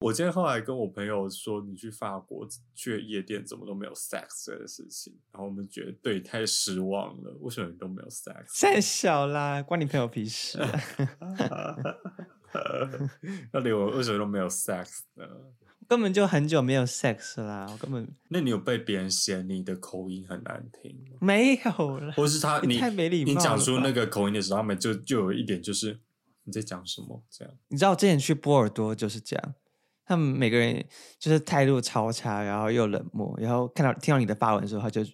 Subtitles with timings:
[0.00, 8.46] 我今天后来跟我朋友说，你去法国去夜店怎么都没有 sex 这件事情，然后我们觉得对你太失望了，为什么你都没有 sex？
[8.62, 11.76] 太小啦，关你朋友屁事啊！
[13.52, 15.26] 那你我为什么都没有 sex 呢？
[15.86, 21.18] 根本就很久没有 sex 啦，我根本那你有被别人嫌你的口音很难听吗？
[21.20, 22.14] 没有啦。
[22.16, 26.00] 或是他你你太没礼貌你讲出那个口音的时候，他们就就有一点就是
[26.44, 27.52] 你在讲什么这样。
[27.68, 29.54] 你知道我之前去波尔多就是这样，
[30.10, 30.84] 他们每个人
[31.20, 35.04] 就是态度超差，然后又冷漠，然后看到听到你的发文的时候，他就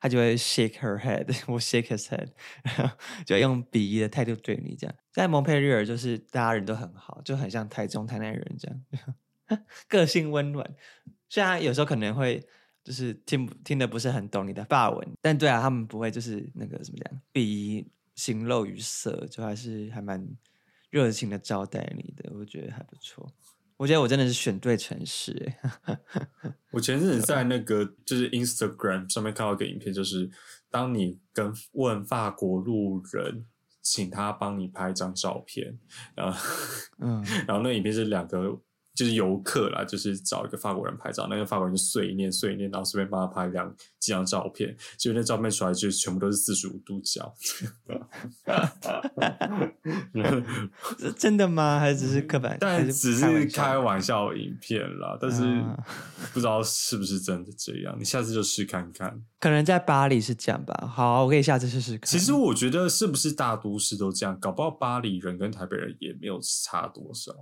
[0.00, 2.28] 他就会 shake her head， 我 shake his head，
[2.62, 4.94] 然后就用鄙夷的态度对你这样。
[5.10, 10.64] 在蒙佩利尔就是大家人都很好，就很像台中台南人这样， 个性温暖。
[11.28, 12.40] 虽然有时候可能会
[12.84, 20.24] 就是听听得不是很懂你的发文，但对啊，他们不会就是那个怎么讲，鄙夷形露于色，就还是还蛮
[20.90, 23.28] 热情的招待你的，我觉得还不错。
[23.76, 25.98] 我觉得我真的是选对城市、欸，
[26.72, 30.30] 我前阵子在那个就是 Instagram 上面看到一个影片，就是
[30.70, 33.46] 当你跟问法国路人，
[33.82, 35.78] 请他帮你拍一张照片，
[36.14, 36.38] 然后
[37.00, 38.58] 嗯， 然后那影片是两个
[38.94, 47.34] 就是游客啦，就是找一个法国人拍照，那个法国人就碎念碎念，然后随便帮他拍两几张照片，结果那照片出来就全部都是四十五度角。
[50.96, 51.80] 这真的吗？
[51.80, 52.56] 还是只是刻板？
[52.60, 55.76] 但只是开玩笑影片啦，但是啊
[56.32, 57.96] 不知道是不是真的这样。
[57.98, 59.20] 你下次就试看看。
[59.40, 60.86] 可能在巴黎是这样吧。
[60.86, 62.08] 好，我可以下次试试看。
[62.08, 64.38] 其实我觉得是不是大都市都这样？
[64.38, 67.32] 搞不好巴黎人跟台北人也没有差多少。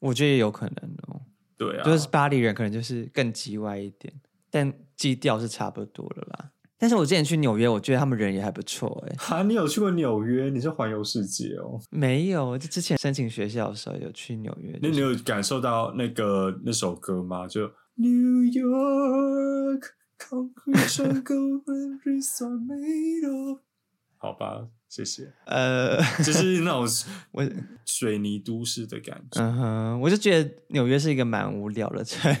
[0.00, 1.22] 我觉得也有可能哦，
[1.56, 4.12] 对啊，就是巴黎人可能就是更叽歪一点，
[4.50, 6.50] 但基调是差不多的啦。
[6.76, 10.48] 但是我之前去纽约，我觉得他们人也还不错哎、哈，你有去过纽约？
[10.48, 11.78] 你是环游世界哦。
[11.90, 17.46] 没有，就之前申请学校的时候有去纽约，那就是你有感受到那个那首歌吗？
[17.46, 19.82] 就 New York
[20.18, 23.58] concrete jungle bricks are made of。
[24.16, 25.32] 好吧，谢谢。
[25.46, 26.84] 呃， 就是那种
[27.30, 27.48] 我
[27.86, 29.40] 水泥都市的感觉。
[29.40, 32.36] 嗯哼，我就觉得纽约是一个蛮无聊的城，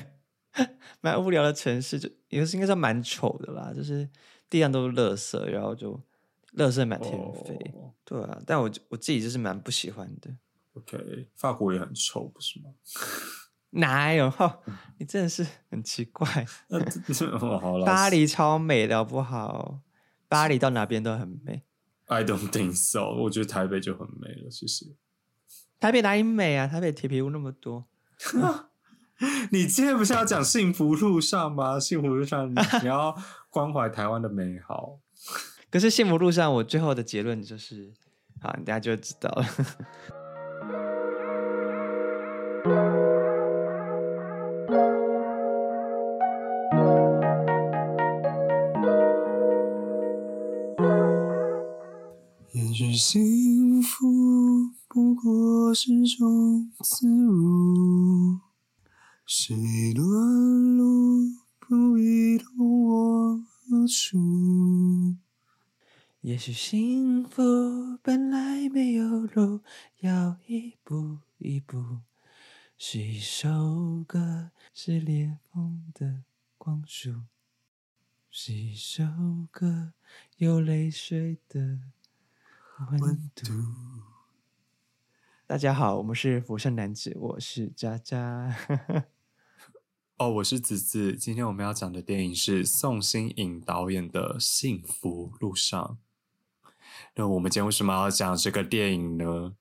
[1.00, 4.06] 蛮无聊的城市，就也是应该说蛮丑的啦，就是
[4.50, 5.92] 地上都是垃圾，然后就
[6.56, 7.54] 垃圾满天飞。
[7.74, 10.28] 哦对啊，但我我自己就是蛮不喜欢的。
[10.74, 12.70] OK，法国也很臭，不是吗？
[13.70, 14.26] 哪有？
[14.26, 14.60] 哦
[14.98, 16.44] 你真的是很奇怪。
[17.86, 19.78] 巴黎超美的好不好？
[20.28, 21.62] 巴黎到哪边都很美。
[22.10, 23.14] I don't think so。
[23.22, 24.84] 我觉得台北就很美了，其实。
[25.78, 26.66] 台北哪里美啊？
[26.66, 27.86] 台北铁皮屋那么多。
[29.52, 31.78] 你今天不是要讲幸福路上吗？
[31.78, 33.16] 幸福路上，你要
[33.48, 34.98] 关怀台湾的美好。
[35.70, 37.92] 可是幸福路上，我最后的结论就是，
[38.42, 39.46] 好，你等下就知道了。
[53.00, 58.38] 幸福不过是种自如，
[59.24, 59.56] 谁
[59.94, 65.16] 乱路不必同我何处？
[66.20, 67.40] 也许幸福
[68.02, 69.60] 本来没有路，
[70.00, 72.00] 要一步一步。
[72.76, 76.24] 是一首歌，是裂缝的
[76.58, 77.22] 光束。
[78.30, 79.04] 是一首
[79.50, 79.94] 歌，
[80.36, 81.78] 有泪水的
[82.98, 83.52] 温度。
[85.46, 88.54] 大家好，我们是福盛男子，我是渣渣。
[90.18, 91.14] 哦，我是子子。
[91.14, 95.98] 今天我们要讲的电影是宋新颖导演的《幸福路上》。
[97.14, 99.54] 那我们今天为什么要讲这个电影呢？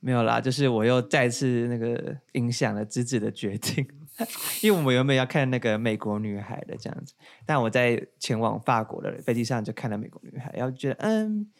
[0.00, 3.86] 没有啦，就是我又再次那个影响了子子的决定，
[4.62, 7.12] 因为我们原本要看那个美国女孩的这样子，
[7.44, 11.50] 但我在前往法国的飞机上就看了美国女孩，然后觉得嗯，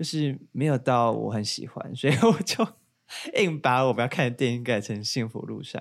[0.00, 2.66] 就是没有到我很喜欢，所以我就
[3.36, 5.78] 硬把我们要看的电影改成《幸福路上》。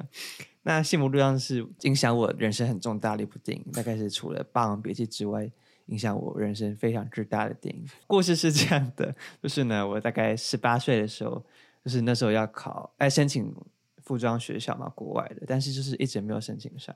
[0.63, 5.49] 那《幸福路上》是影响我人生很重大的一部电影，大概是除了《霸王别姬》之外，
[5.85, 7.85] 影响我人生非常之大的电影。
[8.07, 11.45] 故事是这样的，就是呢，我大概十八岁的时候。
[11.81, 13.55] 就是那时候要考，哎，申请
[14.03, 16.93] 服装学校嘛，国外的，但是就是一直没有申请上，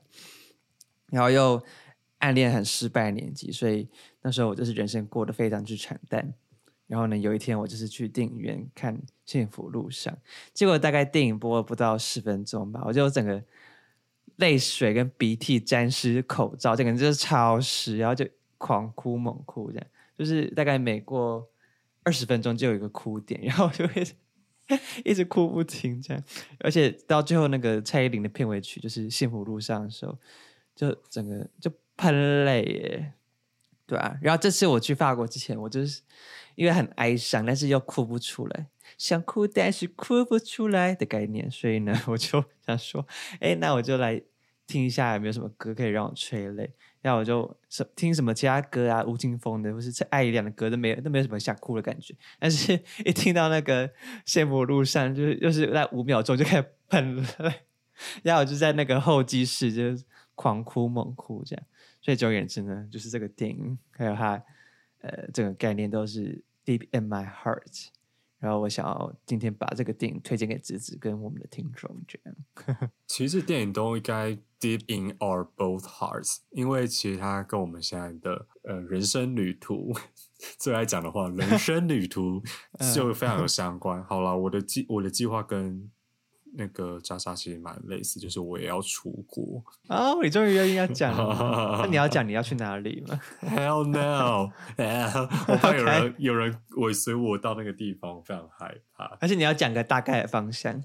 [1.09, 1.63] 然后又
[2.17, 3.87] 暗恋很失败的年纪，所以
[4.21, 6.33] 那时候我就是人生过得非常之惨淡。
[6.93, 8.95] 然后呢，有一天我就是去电影院看
[9.25, 10.13] 《幸福路上》，
[10.53, 13.43] 结果大概电影播了不到十分钟吧，我就整个
[14.35, 18.23] 泪水跟鼻涕沾湿口罩，整个人就是超湿，然后就
[18.59, 21.49] 狂哭猛哭，这样就是大概每过
[22.03, 24.05] 二十分钟就有一个哭点， 然后就会
[25.03, 26.23] 一直哭不停这样。
[26.59, 30.15] 而且到最后那个蔡依林的片尾曲就是《幸福路上》的时候，
[30.75, 33.13] 就整个就喷泪耶。
[33.85, 36.01] 对啊，然后这次我去法国之前，我就是
[36.55, 38.67] 因为很哀伤，但是又哭不出来，
[38.97, 43.05] 想哭但是哭不出来的概念，所以呢， 我就想说，
[43.39, 44.21] 哎，那我就来
[44.67, 46.73] 听一下有没有什么歌可以让我催泪。
[47.01, 52.15] 然后我就什听什么其他歌啊，吴青峰的或是爱一良的歌都没有，都没有什么想哭的感觉。
[52.39, 53.91] 但是一听到那个
[54.25, 57.53] 幸福路上，就是又是在五秒钟就开始喷泪，
[58.23, 60.01] 然后我就在那个候机室就
[60.33, 61.65] 狂哭猛哭这样。
[62.01, 64.41] 所以总而言之呢，就是这个电影还有它
[65.03, 67.89] 呃这个概念都是 deep in my heart。
[68.39, 72.91] 然后我想要今天把这个电影推荐给子子跟我们的听众，这样。
[73.07, 79.93] 其实电影都应该 deep in our both hearts，因为其实它跟我们现在的呃人生旅途
[80.57, 82.43] 最爱讲的话，人生旅途
[82.93, 84.03] 就非常有相关。
[84.03, 85.89] 好了，我的计我的计划跟。
[86.55, 90.13] 那个渣渣其实蛮类似，就是我也要出国啊！
[90.21, 94.51] 你终于要要讲了， 那你要讲你要去哪里吗？Hell no！
[95.47, 99.17] 我怕有人有人尾随我到那个地方，非常害怕。
[99.19, 100.83] 而且你要讲个大概的方向，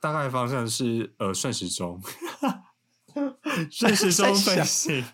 [0.00, 2.00] 大概方向是呃顺时钟，
[3.70, 5.04] 顺时钟飞行，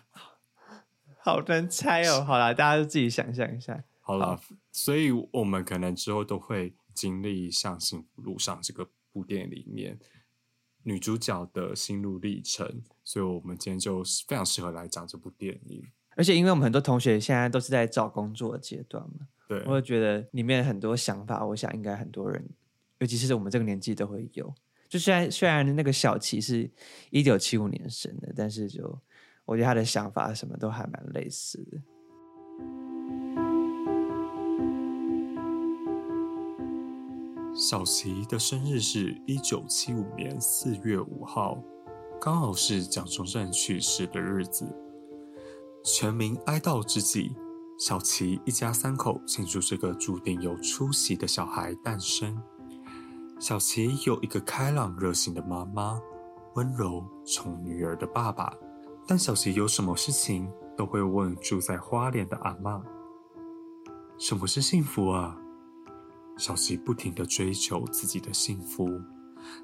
[1.17, 2.23] 好难猜哦。
[2.23, 3.83] 好了，大家都自己想象一下。
[4.01, 4.39] 好了，
[4.71, 8.87] 所以我们可能之后都会经历像幸福路上这个。
[9.15, 9.97] 部电影里面
[10.83, 15.87] 女主角的心路历程，所以我们今天就非常适合来讲这部电影。
[16.17, 22.45] 而且，因为我们很多同学现在都是在找工作的阶段嘛，对，我觉得里面很多想法，我想应该很多人，
[22.99, 24.53] 尤其是我们这个年纪都会有。
[24.89, 26.69] 就虽然虽然那个小琪是
[27.09, 29.01] 一九七五年生的，但是就
[29.45, 31.81] 我觉得他的想法什么都还蛮类似的。
[37.55, 41.57] 小琪的生日是一九七五年四月五号，
[42.19, 44.67] 刚好是蒋中正去世的日子。
[45.81, 47.33] 全民哀悼之际，
[47.79, 52.37] 小琪一家三口庆祝这个注定有出息的小孩诞生。
[53.39, 55.97] 小琪有一个开朗热心的妈妈，
[56.55, 58.53] 温柔宠女儿的爸爸，
[59.07, 62.83] 但小琪有什么事情都会问住在花莲的阿妈
[64.19, 65.39] ：“什么是幸福啊？”
[66.37, 68.89] 小琪不停地追求自己的幸福，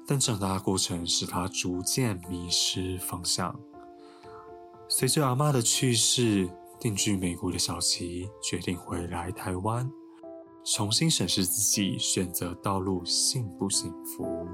[0.06, 3.58] 但长大过程使他逐渐迷失方向。
[4.88, 6.48] 随着阿妈的去世，
[6.80, 9.90] 定居美国的小琪决定回来台湾，
[10.64, 14.46] 重新审视自己选择道路幸不幸福。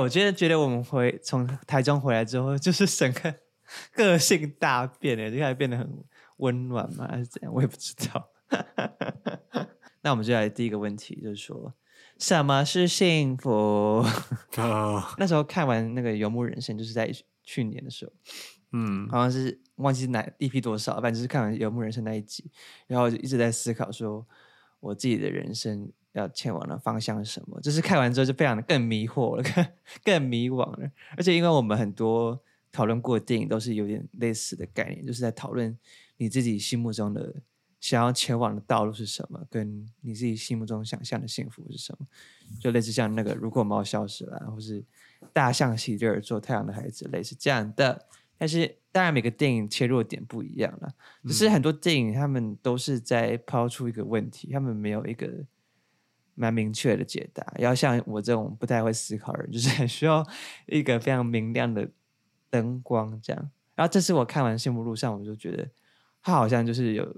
[0.00, 3.34] 我真的觉得我们回从台中回来之后，就是整个
[3.92, 6.04] 个性大变哎，就开始变得很
[6.38, 7.52] 温暖嘛，还是怎样？
[7.52, 8.28] 我也不知道。
[10.02, 11.74] 那我们就来第一个问题，就是说
[12.18, 14.04] 什么是幸福？
[15.18, 17.10] 那时候看完那个《游牧人生》，就是在
[17.44, 18.12] 去年的时候，
[18.72, 22.50] 嗯，好像是忘记哪一批多少，反正就是看完《游牧人生》那一集，
[22.86, 24.26] 然后就一直在思考说，
[24.80, 25.92] 我自己的人生。
[26.18, 27.60] 要前往的方向是什么？
[27.60, 29.66] 就是看完之后就非常的更迷惑了，更
[30.04, 30.90] 更迷惘了。
[31.16, 32.38] 而且因为我们很多
[32.70, 35.76] 讨论过的电影都是有点类似的概念，就是在讨论
[36.16, 37.34] 你自己心目中的
[37.80, 42.06] 想要前往的道路是什么，跟你自己心目中想象的幸福是什么。
[42.60, 44.84] 就类似像那个如果猫消失了，或是
[45.32, 48.06] 大象席地而坐，太阳的孩子，类似这样的。
[48.36, 50.92] 但是当然每个电影切入点不一样了，
[51.24, 55.46] 只是很多电影他们都是在抛出一个问题，他们没有一个。
[56.40, 60.24] 蛮明确的解答，要像我这种不太会思考的人，就是很需要
[60.66, 61.90] 一个非常明亮的
[62.48, 63.50] 灯光这样。
[63.74, 65.68] 然后这次我看完《幸福路上》，我就觉得
[66.22, 67.16] 他好像就是有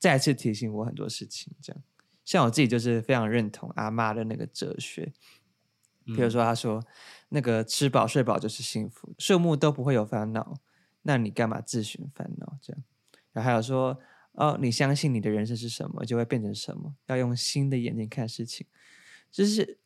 [0.00, 1.52] 再次提醒我很多事情。
[1.62, 1.80] 这样，
[2.24, 5.12] 像我自己就是非常认同阿妈的那个哲学，
[6.04, 6.82] 比如说他说
[7.28, 10.58] 那个吃饱睡饱就是幸福，树木都不会有烦恼，
[11.02, 12.58] 那你干嘛自寻烦恼？
[12.60, 12.82] 这样，
[13.32, 13.96] 然后还有说。
[14.36, 16.94] 哦，你相信你的人生是什么，就会变成什么。
[17.06, 18.66] 要用新的眼睛看事情，
[19.30, 19.78] 就是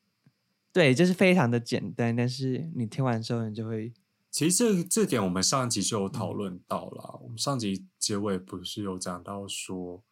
[0.72, 2.14] 对，就是非常的简单。
[2.16, 3.92] 但是你听完之后，你就会，
[4.28, 7.20] 其实这这点我们上一集就有讨论到了。
[7.22, 10.02] 我们上集结尾不是有讲到说，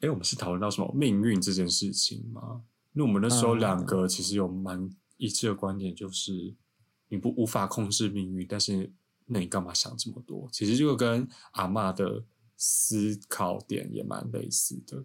[0.00, 2.62] 哎，我们是讨论到什么命运这件事情吗？
[2.94, 4.88] 那我们那时候两个其实有蛮
[5.18, 6.54] 一致的观点，就是
[7.08, 8.90] 你不无法控制命运，但是
[9.26, 10.48] 那你干嘛想这么多？
[10.50, 12.24] 其实就跟阿妈的。
[12.66, 15.04] 思考点也蛮类似的，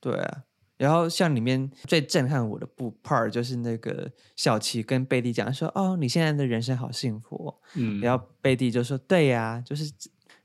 [0.00, 0.44] 对啊，
[0.78, 9.92] 然后像里面最震撼我的部 part 就是那个小琪跟贝蒂讲说：“哦，你现在的人生好幸福、哦。”嗯，然后贝蒂就说：“对呀、就是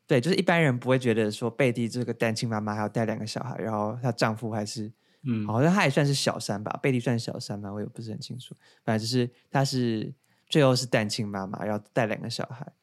[0.05, 4.91] 对，就是一般人不会觉得说贝蒂这个单亲妈妈还要带两个小孩，然后她丈夫还是
[5.23, 7.71] 嗯，好像她也算是小三吧，贝蒂算小三吗？
[7.71, 8.53] 我也不是很清楚。
[8.83, 10.13] 反正就是她是
[10.49, 12.73] 最后是单亲妈妈，然后带两个小孩。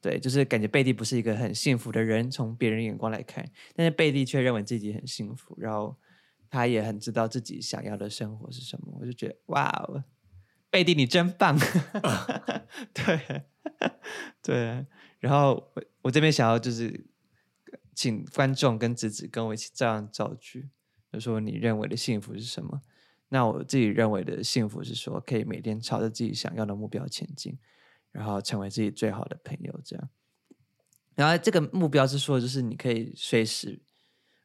[0.00, 5.96] 对，就是感觉贝蒂不是一个很幸福的人，从别人眼光来看，但是贝蒂却认为自己很幸福，然后
[6.48, 8.96] 他也很知道自己想要的生活是什么。
[9.00, 10.04] 我就觉得哇哦，
[10.70, 11.58] 贝蒂你真棒！
[12.94, 13.46] 对
[14.40, 14.86] 对，
[15.18, 17.06] 然后我我这边想要就是
[17.94, 20.68] 请观众跟子子跟我一起这样造句，
[21.12, 22.80] 就说你认为的幸福是什么？
[23.30, 27.58] 那我自己认为的幸福是说，可以每天朝着自己想要的目标前进，
[28.12, 30.08] 然后成为自己最好的朋友，这样。
[31.14, 33.80] 然后这个目标是说，就是你可以随时，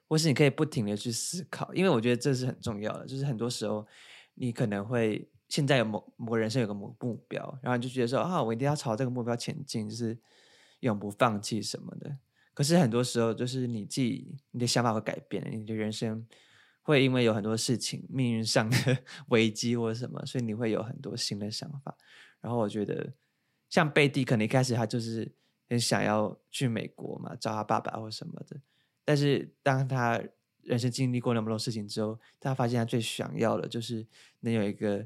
[0.07, 3.05] 或是你可以不停的去思考，因为我觉得这是很重要的。
[3.05, 3.85] 就是很多时候，
[4.33, 10.17] 你可能会现在有某某个人生有个某目标，然后你就觉得说啊，我一定要朝这个目标前进，就是
[10.79, 12.17] 永不放弃什么的。
[12.55, 16.27] 可是很多时候，就是你自己你的想法会改变，你的人生
[16.81, 18.97] 会因为有很多事情、命运上的
[19.29, 21.95] 危机或者什么，所以你会有很多新的想法。
[22.41, 23.13] 然后我觉得，
[23.73, 25.27] 像贝蒂，可能一开始他就是
[25.67, 28.55] 很想要去美国嘛，找他爸爸或什么的。
[29.03, 30.21] 但是当他
[30.61, 34.05] 人生经历过那么多事情之后，他发现他最想要的就是
[34.41, 35.03] 能有一个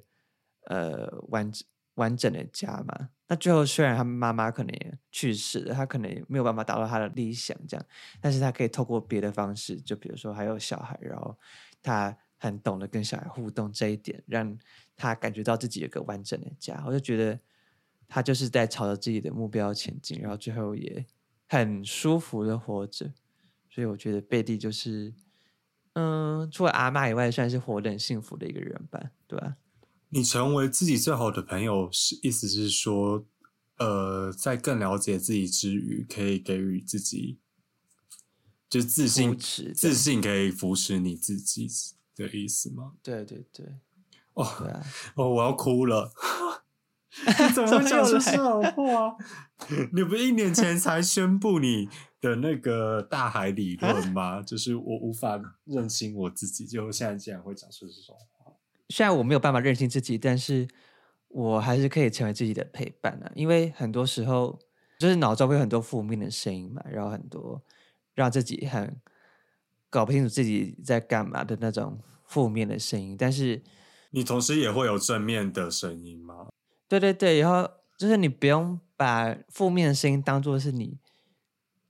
[0.65, 1.49] 呃完
[1.93, 3.07] 完整的家嘛。
[3.29, 7.85] 那最后虽然他妈妈可能也去世了，他可能也没有办法达到他的理想，这样，
[8.19, 11.37] 但是他可以透过别的方式，就比如说还有小孩，然后
[11.81, 14.59] 他很懂得跟小孩互动这一点，让
[14.97, 16.83] 他感觉到自己有个完整的家。
[16.85, 17.39] 我就觉得
[18.07, 21.05] 他就是在朝着自己的目标前进，然后最后也
[21.47, 23.13] 很舒服的活着。
[23.69, 25.13] 所以我觉得贝蒂就是，
[25.93, 29.57] 嗯，除了阿妈以外，算是活得很幸福的一个人吧，对吧、
[30.09, 33.25] 你成为自己最好的朋友，是意思是说，
[33.77, 37.39] 呃，在更了解自己之余，可以给予自己，
[38.69, 41.69] 就自信，自信可以扶持你自己
[42.15, 42.93] 的意思吗？
[43.03, 43.65] 对对对，
[44.33, 44.83] 哦对啊，
[45.15, 46.11] 哦，我要哭了。
[47.25, 49.15] 你 怎么会讲出这种话？
[49.93, 51.89] 你不是一年前才宣布你
[52.21, 54.41] 的那个大海理论吗？
[54.41, 58.53] 就是我无法认清我自己，就现在竟然会讲出这种话。
[58.89, 60.67] 虽然我没有办法认清自己，但是
[61.29, 63.31] 我还是可以成为自己的陪伴啊。
[63.35, 64.57] 因为很多时候，
[64.99, 67.61] 就是脑中会有很多负面的声音嘛，然后很多
[68.13, 68.95] 让自己很
[69.89, 73.15] 搞不清楚自己在干嘛的那种负面的声音。
[73.17, 73.63] 但是，
[74.11, 76.47] 你同时也会有正面的声音吗？
[76.87, 80.97] 对对对，然后就是你不用把负面的声音当做是你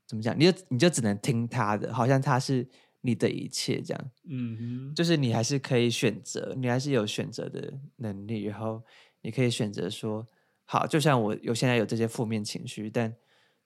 [0.05, 2.67] 怎么讲，你就你就只能听他的，好像他是
[3.01, 4.11] 你的一切这样。
[4.23, 8.81] 嗯哼，就是你还是可以选择，你还是有选择的能力，然后
[9.21, 10.25] 你可以选择说，
[10.65, 13.13] 好，就像我有现在有这些负面情绪，但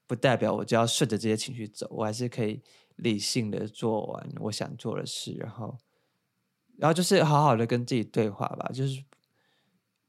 [0.08, 2.62] 不代表我就要顺着这些情绪走，我还是可以
[2.98, 5.78] 理性的做完我想做的事，然后，
[6.78, 9.04] 然后就是好好的跟自己对话吧，就是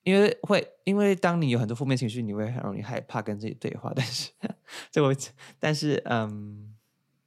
[0.05, 4.31] 因为会，因为当你有很多负面情绪，你会很容易害怕跟自己对话，但是
[4.91, 5.15] 这我，
[5.59, 6.69] 但是嗯。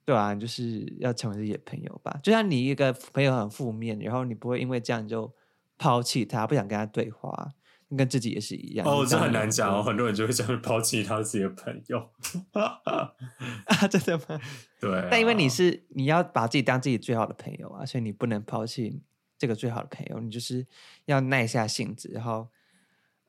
[0.08, 2.20] 对啊，就是要成为自己的朋友吧。
[2.22, 5.34] 就像你一个朋友很负面，然后你不会因为这样你就
[5.80, 7.52] 抛弃他，不想跟他对话，
[7.98, 8.88] 跟自己也是一样。
[8.88, 12.08] 哦，这很难讲哦，很多人就会这样抛弃他自己的朋友。
[12.52, 14.40] 啊，真的吗？
[14.80, 19.02] 对、啊，但因为你是你要把自己当自己最好的朋友啊，所以你不能抛弃
[19.40, 20.64] 这个最好的朋友，你就是
[21.06, 22.48] 要耐下性子，然后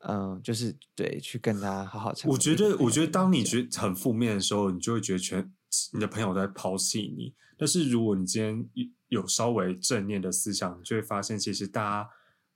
[0.00, 5.52] 嗯，就是对，去跟他好好成我觉得，我觉得当你觉得很负面的时候，你就会觉得全
[5.92, 7.34] 你的朋友在抛弃你。
[7.58, 12.10] 但是如果你今天有有稍微正念的思想，你就会发现，其实大家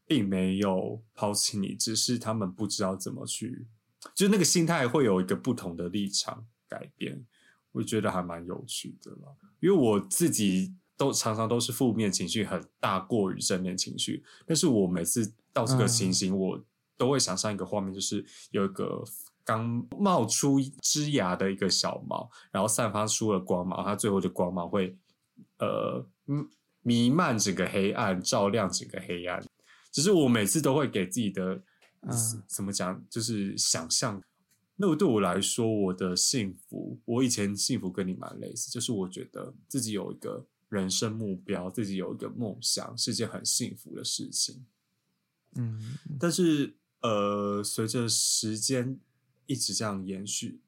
[0.06, 3.66] 并没有抛弃你，只是他们不知道怎么去，
[4.14, 7.24] 就是那个心态会有一个不同的立场改变。
[7.72, 9.28] 我觉得还蛮有趣的啦，
[9.60, 16.64] 因为我自己都常常都是负面情绪很大过于正面情绪，但是我每次到这个情形，我
[17.00, 19.02] 都会想象一个画面，就是有一个
[19.42, 24.94] 刚冒出枝芽的一个小毛，然后散发出了光芒，它最后的光芒会
[25.58, 26.46] 呃嗯
[26.82, 29.42] 弥漫整个黑暗，照亮整个黑暗。
[29.90, 31.54] 只是我每次都会给自己的，
[32.02, 32.12] 嗯
[32.46, 34.22] 怎么讲，就是想象。
[34.76, 44.66] 那我对我来说，我的幸福，我以前幸福跟你蛮类似，就是我觉得自己有一个人生目标，自己有一个梦想，是件很幸福的事情。
[45.56, 48.98] 嗯，但是呃，随着时间
[49.46, 50.60] 一直这样延续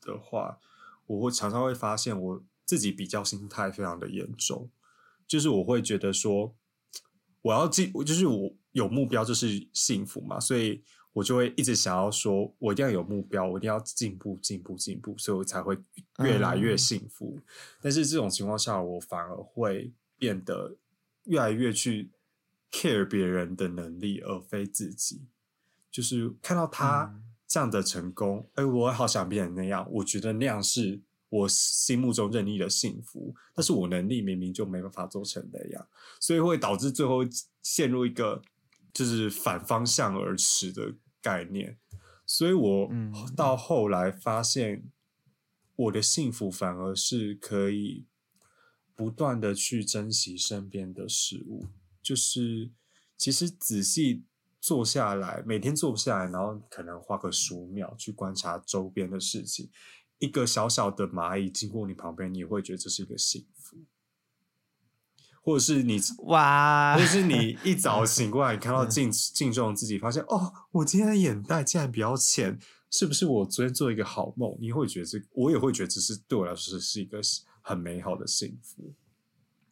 [0.00, 0.58] 的话，
[1.06, 4.70] 我会常常会发现我自己比较心态非常的严重，
[5.26, 6.54] 就是我会觉得说，
[7.42, 15.76] 我要进，就是我有目标就是幸福嘛，所以我就会一直想要说，我一定要有目标，我一定要进步、进步、进步，所以我才会
[16.22, 17.40] 越来越幸福。
[17.80, 20.76] 但是这种情况下，我反而会变得
[21.24, 22.12] 越来越去
[22.70, 25.26] care 别人的能力，而非自己。
[25.90, 35.86] 就是看到他这样的成功，哎、我好想变成那样，我觉得那样是我心目中认定的幸福，但是我能力明明就没办法做成那样，
[36.20, 37.20] 所以会导致最后
[37.62, 38.40] 陷入一个
[38.92, 41.76] 就是反方向而驰的概念。
[42.24, 44.84] 所以我嗯到后来发现，
[45.74, 48.06] 我的幸福反而是可以
[48.94, 51.66] 不断的去珍惜身边的事物，
[52.00, 52.70] 就是
[53.16, 54.22] 其实仔细
[54.60, 59.70] 坐下来，每天坐下来，然后可能花个十五秒去观察周边的事情，
[60.18, 63.78] 一个小小的蚂蚁经过你旁边，你也会觉得这是一个幸福，
[65.42, 72.58] 或者是你哇或，是你一早 醒过来，你看到镜镜中的自己，发现哦，我今天的眼袋竟然比较浅，
[72.90, 74.54] 是不是我昨天做一个好梦？
[74.60, 77.18] 你会觉得这，我也会觉得这是对我来说是一个
[77.62, 78.94] 很美好的幸福。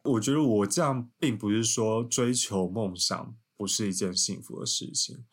[0.04, 5.26] 我觉得我这样并不是说追求梦想不是一件幸福的事情，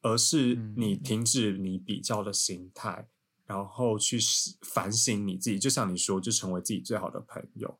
[0.00, 3.08] 而是你停止你比较的心态，
[3.44, 4.18] 然后去
[4.62, 5.58] 反省你自己。
[5.58, 7.78] 就像你说，就成为自己最好的朋友。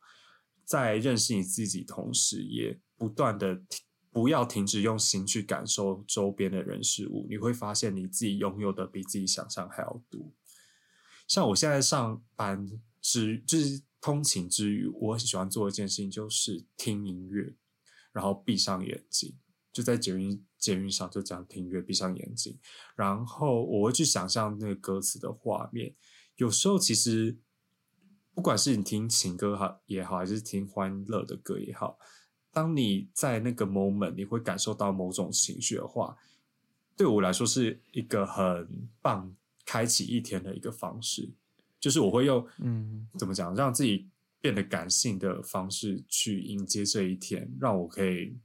[0.65, 3.63] 在认识你自己同时，也不断的
[4.11, 10.35] 不要停止用心去感受周边的人事物，你会发现你自己拥有的比自己想象还要多。
[11.27, 12.69] 像我现在上班
[13.01, 17.55] 之就是通勤之余，我很喜欢做一件事情，就是听音乐，
[18.13, 19.39] 然后闭上眼睛，
[19.79, 22.59] 就在捷运捷运上就这样听音乐，闭上眼睛，
[22.97, 25.95] 然后我会去想象那个歌词的画面。
[26.37, 27.39] 有时候其实。
[28.35, 31.99] 不管是你听情歌好也好，还是听欢乐的歌也好，
[32.53, 36.17] 当你在那个 moment 你会感受到某种情绪的话，
[36.97, 39.35] 对我来说是一个很棒
[39.67, 41.29] 开启一天的一个方式。
[41.81, 44.09] 就是我会用嗯怎么讲，让自己
[44.41, 48.39] 变得感性的方式去迎接这一天，让我可以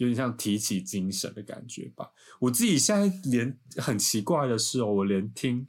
[0.00, 2.10] 有点像提起精神的感觉吧。
[2.40, 5.66] 我自己现在连很奇怪的是哦，我连听。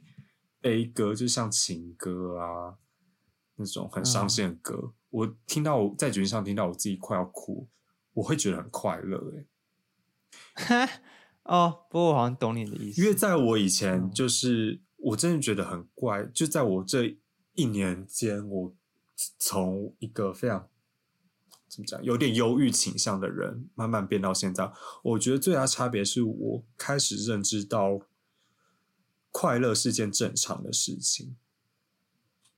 [0.64, 2.78] 悲歌就像情歌啊，
[3.56, 7.66] 那种很伤心的歌，嗯、我听到我在节目上听到我自己快要哭，
[8.12, 9.34] 我会觉得很快乐
[10.56, 10.88] 哎。
[11.42, 17.18] 哦，不过我好像懂你的意思，因为在我以前，就是、嗯、我真的觉得很怪，就在我这
[17.54, 18.72] 一年间，我
[19.40, 20.68] 从一个非常
[21.72, 24.70] 怎么讲，有点忧郁倾向的人，慢慢变到现在，
[25.02, 28.02] 我觉得最大差别是我开始认知到。
[29.34, 31.34] 快乐是件正常的事情，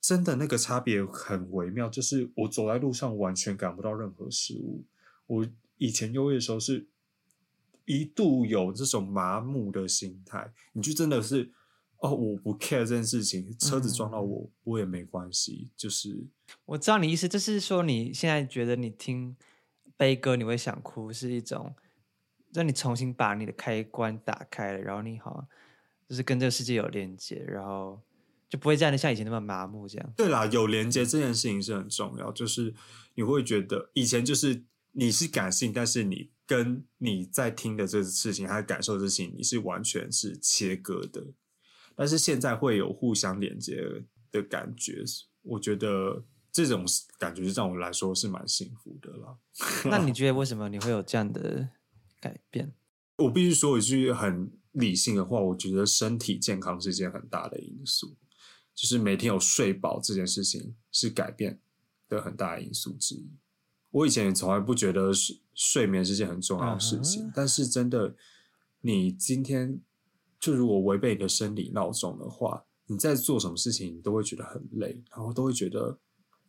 [0.00, 1.88] 真的那个差别很微妙。
[1.88, 4.82] 就是我走在路上完全感不到任何事物。
[5.28, 5.46] 我
[5.78, 6.88] 以前忧郁的时候是
[7.84, 11.52] 一度有这种麻木的心态，你就真的是
[12.06, 15.70] 哦，我不 care 这件事情，车子撞到我、嗯、我也没关系。
[15.76, 16.26] 就是
[16.66, 19.36] 我知道你意思，就是说你现在觉得你听
[19.96, 21.74] 悲歌你会想哭，是一种
[22.52, 25.48] 让你重新把你的开关打开了，然后你好像。
[26.06, 27.98] 就是跟这个世界有连接，然后
[28.46, 30.12] 就不会这样的像以前那么麻木这样。
[30.14, 32.30] 对啦，有连接这件事情是很重要。
[32.30, 32.74] 就是
[33.14, 41.28] 你会觉得以前就是你是感性，但是你跟你在听的这个事情，还有感受这事情，你是完全是切割的。
[41.94, 43.82] 但是现在会有互相连接
[44.30, 45.02] 的感觉，
[45.42, 46.84] 我觉得这种
[47.18, 49.36] 感觉让我来说是蛮幸福的啦。
[49.90, 51.70] 那你 觉得为什么你会有这样的
[52.20, 52.72] 改变？
[53.18, 54.52] 我必须说一句很。
[54.74, 58.16] 理性的话，我觉得身体健康是一件很大的因素，
[58.74, 61.60] 就是每天有睡饱这件事情是改变
[62.08, 63.30] 的很大的因素之一。
[63.92, 67.32] 我以前也从来不觉得睡睡眠是件很重要的事情，uh huh.
[67.36, 68.16] 但是真的，
[68.80, 69.80] 你今天
[70.44, 75.98] 就如果违背你的生理闹钟的话，你在做什么事情，你都会觉得很累，然后都会觉得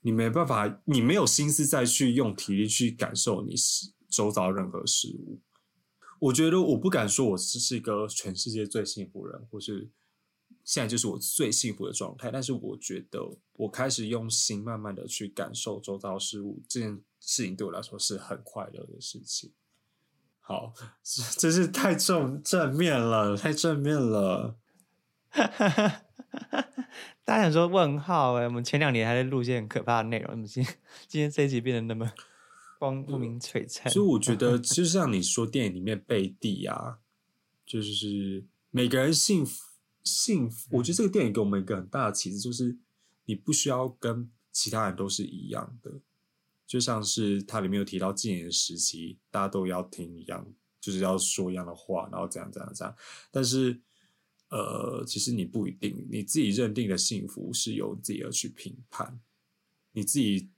[0.02, 3.56] 你没办法，你没有心思再去用体力去感受你
[4.10, 5.40] 周遭任何事物。
[6.20, 9.90] 我觉得我不敢说我是是一个全世界最幸福人，或是
[10.66, 12.30] 现在就是我最幸福的状态。
[12.30, 13.22] 但是我觉得
[13.54, 19.54] 我开始用心慢慢的去感受周遭事物，这件事情对我来说是很快乐的事情。
[20.48, 20.74] 好，
[21.40, 24.56] 真是太正正面了，太正面了。
[27.26, 30.76] 大家想说问号哎，我们前两年还在录一些很可怕的内容，怎么今天
[31.08, 32.12] 今天这一集变得那么？
[32.78, 37.00] 光明璀璨，所以我觉得，就像你说，电影里面贝蒂啊，
[37.66, 39.64] 就是每个人幸福，
[40.04, 40.78] 幸福。
[40.78, 42.78] 我觉得这个电影给我们一个很大的启示，就是
[43.26, 45.90] 你不需要跟其他人都是一样的，
[46.68, 50.46] 就像是它里面有提到禁言时期，大家都要听一样，
[50.82, 52.96] 就是要说一样的话，然后这样这样这样。
[53.32, 53.80] 但是，
[54.50, 59.20] 呃，其实你不一定，你自己认定的幸福是由自己而去评判，
[59.92, 60.50] 你自己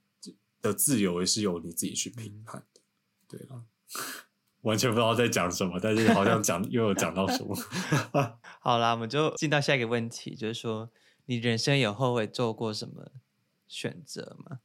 [0.60, 2.80] 的自由也是由你自己去评判的。
[3.28, 3.64] 对了，
[4.62, 7.54] 完全不知道在讲什么，但是好像讲 又有讲到什么。
[8.60, 10.90] 好啦，我们就进到下一个问题，就是说
[11.26, 13.12] 你人生有后悔做过什么
[13.66, 14.60] 选择吗？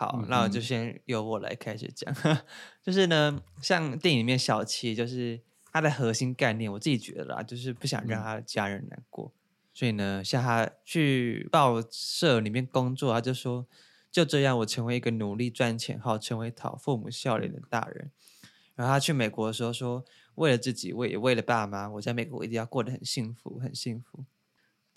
[0.00, 2.10] 好，那我就先由我来开始讲。
[2.82, 5.38] 就是呢，像电影里面小七，就是
[5.70, 9.30] 他的核心概念，我自己觉得啦，就是不想让他的家人难过。
[9.74, 13.66] 所以呢，像他去报社里面工作，他就说，
[14.10, 18.10] 就这样，我成为一个努力赚钱、好成为讨父母笑脸的大人。
[18.74, 20.02] 然后他去美国的时候说，
[20.36, 24.24] 为了自己，为也为了爸妈，我在美国一定要过得很幸福，很幸福。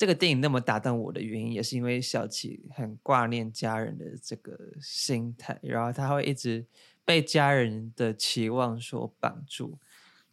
[0.04, 6.66] 这个电影那么打动我的原因，也是因为小琪很挂念家人的这个心态，然后他会一直
[7.06, 9.80] 被家人的期望所绑住，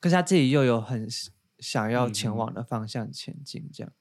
[0.00, 1.06] 可是他自己又有很
[1.60, 3.92] 想要前往的方向前进，这样，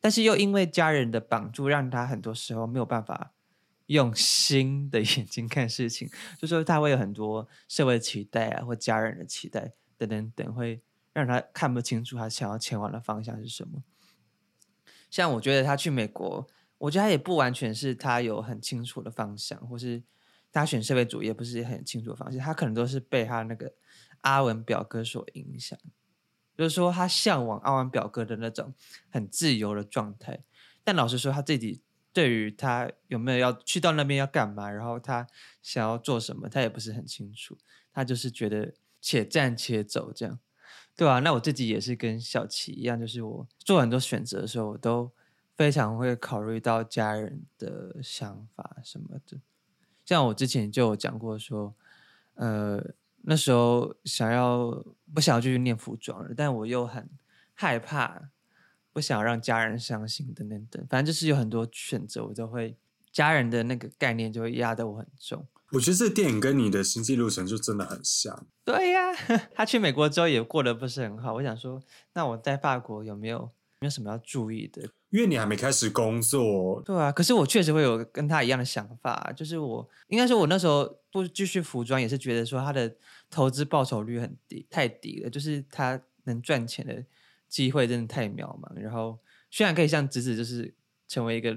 [0.00, 3.32] 但是又因为家人的绑住，让他很多时候没有办法
[3.86, 10.82] 用新的 眼睛看事情，就说他会有很多社会的期待啊，或家人的期待等等等，会
[11.12, 13.80] 让他看不清楚他想要前往的方向是什么。
[15.10, 16.46] 像我觉得他去美国，
[16.78, 20.02] 我觉得他也不完全是他有很清楚的方向，或是
[20.52, 23.72] 他选社会主义也不是很清楚的方向，他可能都是被他那个
[24.22, 25.78] 阿文表哥所影响，
[26.56, 28.74] 就是说他向往阿文表哥的那种
[29.10, 30.40] 很自由的状态。
[30.84, 35.26] 但老实说，他自己对于他有没有要去到那边要干嘛，然后他
[35.62, 37.58] 想要做什么，他也不是很清楚。
[37.92, 40.38] 他就是觉得且战且走这样。
[40.98, 45.08] 对啊，那我自己也是跟小琪一样，就是我做很多选择的时候，我都
[45.56, 49.38] 非常会考虑到家人的想法什么的。
[50.04, 51.72] 像我之前就有讲过说，
[52.34, 52.84] 呃，
[53.22, 54.84] 那时候想要
[55.14, 57.08] 不想要继续念服装了，但我又很
[57.54, 58.30] 害怕，
[58.92, 62.76] 不想让家人伤心等等等，反正就是有很多选择，我都会
[63.12, 65.46] 家人的那个概念就会压得我很重。
[65.72, 68.46] 我觉得这电影跟你的星际路程就真的很像。
[68.64, 69.12] 对呀，
[69.54, 71.34] 他去美国之后也过得不是很好。
[71.34, 71.82] 我想说，
[72.14, 73.50] 那我在法国有没有
[73.80, 74.82] 没有什么要注意的？
[75.10, 76.82] 因为你还没开始工作。
[76.84, 82.96] 对啊，可是我确实会有跟他一样的想法，就是我应该说，我那时候不继续服装，也是觉得说他的
[83.30, 87.04] 投资报酬率很低，太低了，就是他能赚钱的
[87.46, 88.74] 机会真的太渺茫。
[88.74, 89.18] 然后
[89.50, 90.74] 虽然可以像侄子，就是
[91.06, 91.56] 成为一个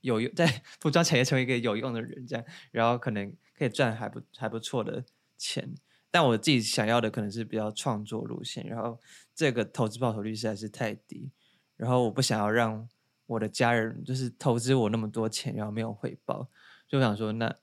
[0.00, 3.30] 有用 在服装产业成为一个有用的人这样，然后可能。
[3.60, 5.04] 可以赚还不还不错的
[5.36, 5.74] 钱，
[6.10, 8.98] 但我自己想要的可能是比较创作路线，然后
[9.34, 11.30] 这个投资报酬率实在是太低，
[11.76, 12.88] 然后我不想要让
[13.26, 16.48] 我的家人就是投资我那么多钱，然后没有回报，
[16.88, 17.54] 就想说那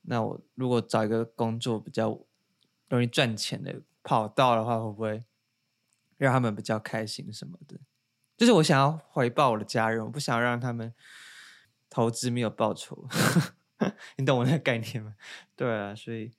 [0.00, 2.18] 那我如果找一个工作比较
[2.88, 5.22] 容易赚钱的跑道的话，会不会
[6.16, 7.76] 让他们比较开心什么的？
[8.38, 10.94] 就是我想要回报我的家人，我不想要让他们
[11.90, 13.06] 投资没有报酬。
[14.16, 15.14] 你懂我那个概念吗？
[15.54, 16.32] 对啊，所以，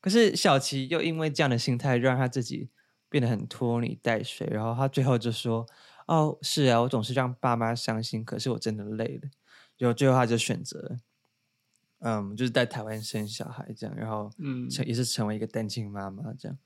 [0.00, 2.68] 可是小琪又因为这样的心态，让他自己
[3.08, 4.46] 变得很拖泥带水。
[4.50, 5.66] 然后他最后就说
[6.06, 9.30] ：“哦，是啊，我总是让爸妈伤心，可是我真的累了。”
[9.78, 10.98] 然后最后他就选择，
[12.00, 16.58] 嗯，就是在台湾生小孩这样，然后嗯，成也是成为一个单亲妈妈这样。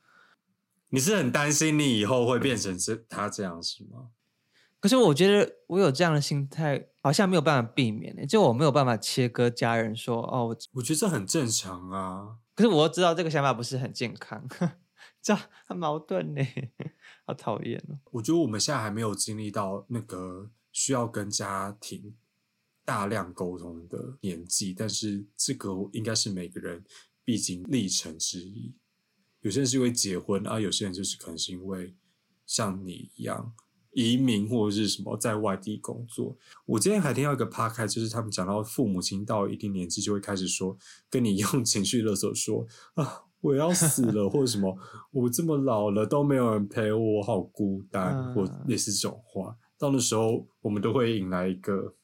[0.90, 4.08] 你是很担心你以后会变成这他这样是吗？
[4.80, 12.36] 可是我觉得我有这样的心态，好像没有办法避免的，就我没有办法切割家人说哦，我我觉得这很正常啊。
[12.54, 14.46] 可是我知道这个想法不是很健康，
[15.20, 16.42] 这样很矛盾呢，
[17.26, 17.98] 好讨厌哦。
[18.12, 22.14] 我觉得我们现在还没有经历到那个需要跟家庭
[22.84, 26.84] 大量沟通的年纪，但是这个应该是每个人
[27.24, 28.74] 必经历程之一。
[29.40, 31.96] 有些人是因为结婚啊，有些人就是可能是因为
[32.46, 33.52] 像你一样。
[33.92, 40.76] 移民或者是什么在外地工作，我今天还听到一个趴开，就是他们讲到父母亲到一定年纪就会开始说，
[41.10, 44.76] 跟你用情绪勒索说啊，我要死了，或者什么，
[45.10, 49.56] 我这么老了都没有人陪我，我好孤单，或类似这种话。
[49.78, 51.94] 到那时候，我们都会迎来一个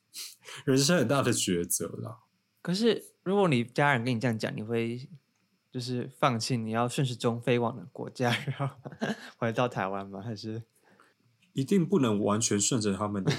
[0.64, 2.18] 人生很大的抉择啦。
[2.62, 5.08] 可是，如果你家人跟你这样讲，你会
[5.70, 8.76] 就是放弃你要顺时钟飞往的国家，然后
[9.36, 10.22] 回到台湾吗？
[10.22, 10.62] 还是？
[11.54, 13.36] 一定不能完全顺着他们的意，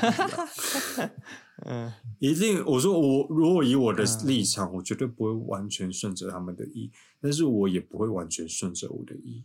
[1.65, 2.63] 嗯，一定。
[2.65, 9.43] 我说我如果以我的立场，我绝对不会完全顺着他们的意，但是我也不会完全顺着我的意，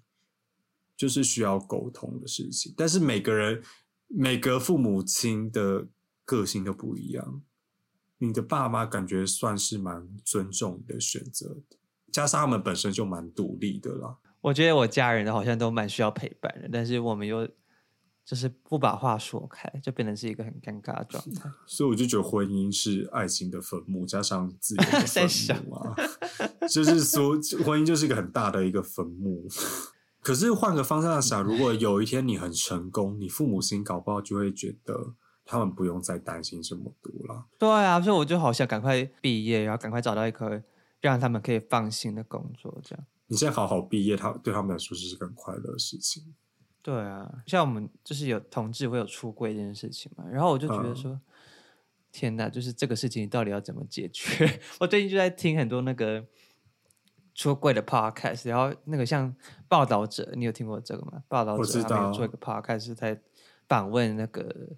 [0.97, 2.73] 就是需要沟通的事情。
[2.77, 3.63] 但是每个人
[4.07, 5.87] 每个父母亲的
[6.25, 7.43] 个性都不一样，
[8.19, 11.77] 你的爸妈感觉算是蛮尊重你的选择的，
[12.13, 14.17] 加上他们本身就蛮独立的啦。
[14.41, 17.47] 我觉得我家人好像都蛮需要陪伴的，但是我们又
[18.31, 21.51] 就是不把话说开，就变成是一个很尴尬的状态。
[21.67, 25.97] 所以我就觉得婚姻是爱情的坟墓，加上自由的 在坟墓啊，
[26.69, 27.31] 就是说
[27.65, 29.49] 婚姻就是一个很大的一个坟墓。
[30.23, 35.15] 可是换个方向想，如果有一天你很成功，你父母亲搞不好就会觉得
[35.45, 37.47] 他们不用再担心这么多了。
[37.59, 40.63] 对啊，所以我就好想赶快毕业，然后赶快找到一个
[41.01, 43.05] 让他们可以放心的工作，这样。
[43.27, 46.23] 你现在好好毕业，他对他们来说是个很快乐的事情。
[46.83, 51.21] 对啊，像我们就是有同志会有出柜这件事情嘛，然后我就觉得说，
[52.11, 54.61] 天哪，就是这个事情到底要怎么解决？
[54.81, 56.25] 我最近就在听很多那个
[57.35, 59.35] 出柜的 podcast，然后那个像
[59.69, 61.23] 报道者，你有听过这个吗？
[61.29, 63.21] 报道者他们有做一个 podcast 是在
[63.69, 64.71] 访问那个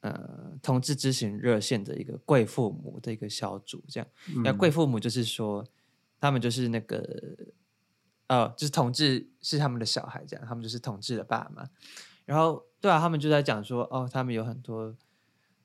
[0.00, 4.06] 呃同志咨询热线的一个贵父母的一个小组，这样。
[4.44, 5.64] 那嗯贵父母就是说，
[6.20, 7.02] 他们就是那个
[8.30, 11.68] 呃，就是同志是他们的小孩，这样，他们就是同志的爸妈。
[12.24, 14.94] 然后，对啊，他们就在讲说，哦，他们有很多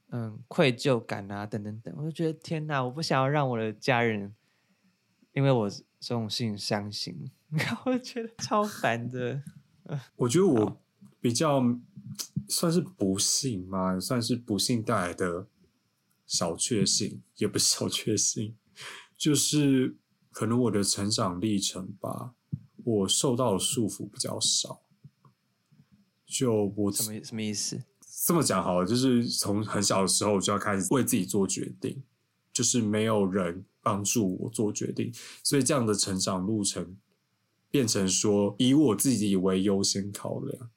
[0.09, 1.93] 嗯愧疚感啊，等等等。
[1.95, 4.33] 我就觉得天哪，我不想要让我的家人
[5.33, 7.29] 因为我这种事情伤心，
[7.85, 9.43] 我觉得超烦的。
[10.17, 10.81] 我觉得我
[11.21, 11.61] 比较
[12.49, 15.45] 算是不幸嘛，算是不幸带来的
[16.25, 18.55] 小确幸，也不是小确幸，
[19.15, 19.95] 就是
[20.31, 22.33] 可能我的成长历程吧，
[22.85, 24.79] 我受到的束缚比较少。
[26.25, 27.83] 就我什么什么意思？
[28.25, 32.01] 这么讲好了，就是从很小的时候我就要开始为自己做决定，
[32.53, 36.97] 就是没有人帮助我做决定，所以这样的成长路程
[37.69, 40.69] 变成说以我自己为优先考量，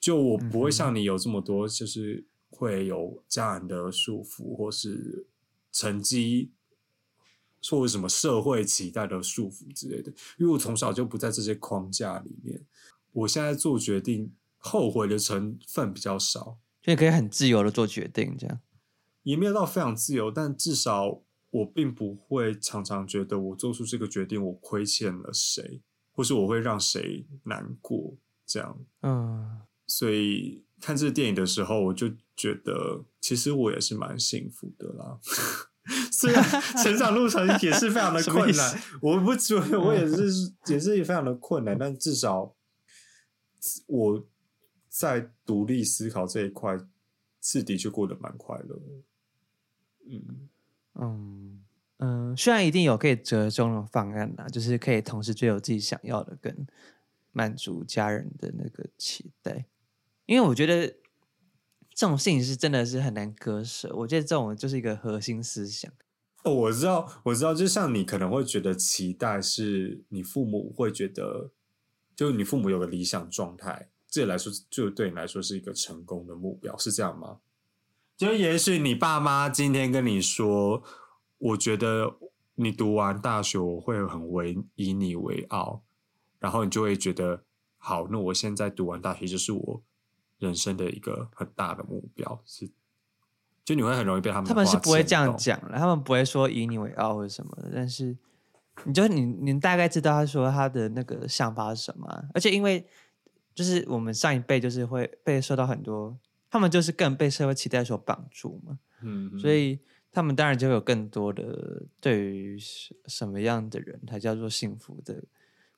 [0.00, 5.26] 就我不会像你有这么多，就是会有家人的束缚，或是
[5.70, 6.52] 成绩。
[7.70, 12.64] 或者什么社会期待的束缚之类的，因为我从小就不在这些框架里面，
[13.12, 18.60] 我现在做决定后悔的成分比较少，所以可以很自由的做决定，这样。
[19.22, 28.16] 也没有到非常自由，但至少我并不会常常觉得我做出这个决定，我亏欠了谁，或是我会让谁难过，
[28.46, 28.78] 这样。
[29.02, 35.18] 嗯，所以看这个电影的时候，我就觉得其实我也是蛮幸福的啦。
[36.10, 36.42] 虽然
[36.82, 42.54] 成长路程也是非常的困难，我不觉得我也是也是非常的困难，但至少
[43.86, 44.26] 我
[44.88, 46.78] 在独立思考这一块
[47.40, 48.80] 是的确过得蛮快乐。
[50.10, 50.48] 嗯，
[50.94, 51.64] 嗯
[51.98, 56.66] 嗯，虽然一定有可以折中的方案啦，就是可以同时追求自己想要的，跟
[57.32, 59.66] 满足家人的那个期待。
[60.26, 60.94] 因为我觉得
[61.98, 65.90] 这种事情是真的是很难割舍，我觉得这种就是一个核心思想。
[66.44, 71.50] 哦，我知道，我知道，就像你可能会觉得期待是你父母会觉得，
[72.14, 77.38] 就你父母有个理想状态，这来说就对你来说是一个成功的目标，是这样吗？
[78.16, 80.84] 就也许你爸妈今天跟你说，
[81.38, 82.14] 我觉得
[82.54, 85.82] 你读完大学我会很为以你为傲，
[86.38, 87.42] 然后你就会觉得，
[87.76, 89.82] 好，那我现在读完大学就是我
[90.38, 92.70] 人生的一个很大的目标，是，
[93.64, 98.16] 就你会很容易被他们他们是不会这样讲的，他们不会说以你为傲或者什么的，但是
[98.84, 102.86] 你就你你大概知道他说他的那个想法是什么啊，而且因为
[103.54, 106.16] 就是我们上一辈就是会被受到很多，
[106.48, 109.80] 他们就是更被社会期待所绑住嘛，嗯，嗯所以
[110.12, 115.24] 他们当然就有更多的对于什什么样的人才叫做幸福的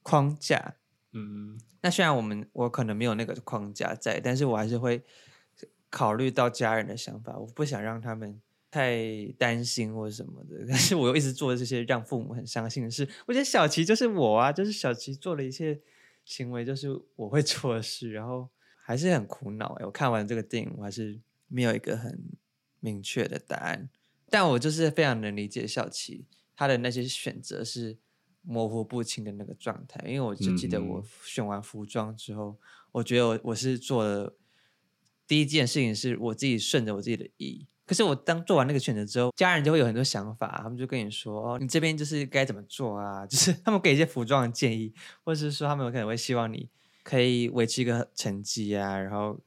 [0.02, 0.74] 框架。
[1.12, 5.02] 嗯那虽然我们我可能没有那个框架在，但是我还是会
[5.88, 10.64] 考虑到家人的想法，我不想让他们太担心或什么的。
[10.68, 13.08] 但是我又一直做这些让父母很伤心的事。
[13.26, 15.80] 我觉得小琪就是我啊，就是小琪做了一切
[16.24, 18.48] 行为，就是我会做的事，然后
[18.82, 19.84] 还是很苦恼、欸。
[19.86, 21.18] 我看完这个电影，我还是
[21.48, 22.22] 没有一个很
[22.78, 23.88] 明确的答案。
[24.28, 27.98] 但我就是非常能理解小琪他的那些选择是
[28.42, 32.56] 模糊不清的那个状态，因为我就记得我嗯选完服装之后，
[32.92, 34.34] 我觉得我我是做了
[35.26, 37.66] 第一件事情是我自己顺着我自己的意。
[37.86, 46.68] 可是我当做完那个选择之后，家人就会有很多想法，他们就跟你说：“哦，你这边就是该怎么做啊？” 就是他们给一些服装的建议，或者是说他们有可能会希望你
[47.02, 48.96] 可以维持一个成绩啊。
[48.96, 49.40] 然后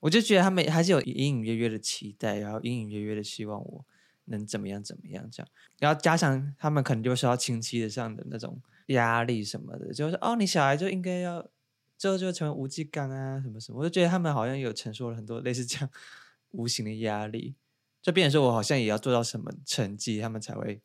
[0.00, 3.84] 我就觉得他们还是有隐隐约约的期待，然后隐隐约约的希望我
[4.28, 5.48] 能怎么样怎么样这样。
[5.78, 11.46] 然后加上他们可能就会受到亲戚的上的那种压力什么的，就是哦，你小孩就应该要
[11.96, 13.78] 之后就成为无忌刚啊什么什么。
[13.78, 15.90] 我就觉得他们好像有承受了很多类似这样
[16.50, 17.54] 无形的压力。
[18.00, 20.80] 就变成说我好像也要做到什么成绩，他们才会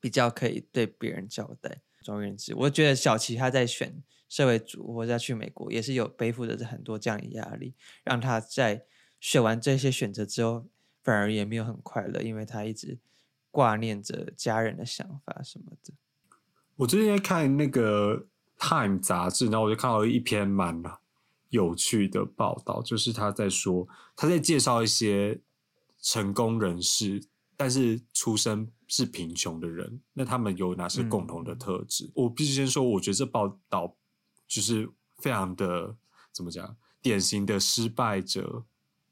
[0.00, 1.82] 比较可以对别人交代。
[2.02, 8.84] 总而言之，我觉得小齐他在选社会组或者去美国，也是有背负着很多这样的压力，让他在
[9.20, 10.66] 选完这些选择之后，
[11.06, 12.98] 反而也没有很快乐，因为他一直
[13.52, 15.94] 挂念着家人的想法什么的。
[16.74, 18.18] 我最近在看那个
[18.58, 20.82] 《Time》杂志，然后我就看到一篇蛮
[21.50, 25.40] 有趣的报道，就是他在说，他在介绍一些
[26.02, 27.22] 成功人士，
[27.56, 32.10] 但是出身是贫穷的人，那他们有哪些共同的特质？
[32.16, 33.94] 我必须先说，我觉得这报道
[34.48, 35.94] 就是非常的
[36.32, 38.64] 怎么讲，典型的失败者、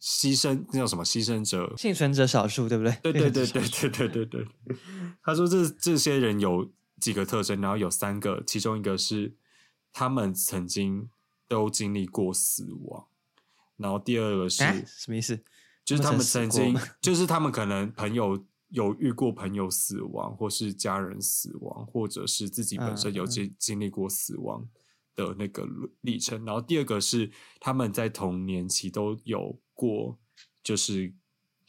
[0.05, 2.93] 牺牲那叫什么牺牲者、幸存者少数，对不对？
[3.03, 4.47] 对 对对对对对对对。
[5.23, 9.35] 他说这这些人有几个特征，然后有三个，其中一个是
[9.95, 11.09] 他们曾经
[11.49, 13.07] 都经历过死亡，
[13.79, 15.41] 然后第二个是什么意思？
[15.87, 24.69] 就是他们曾经，就是他们可能朋友有遇过朋友死亡，或是家人死亡，或者是自己本身有经经历过死亡
[25.15, 25.67] 的那个
[26.03, 26.45] 历程。
[26.45, 30.19] 然后第二个是他们在童年期都有过，
[30.63, 31.13] 就是